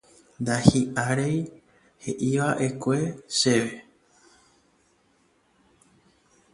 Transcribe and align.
Ndahi'aréi 0.41 1.37
he'iva'ekue 2.03 2.97
chéve. 3.37 3.75